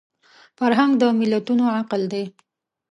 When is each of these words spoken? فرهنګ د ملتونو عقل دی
فرهنګ 0.57 0.91
د 1.01 1.03
ملتونو 1.19 1.63
عقل 1.79 2.01
دی 2.13 2.25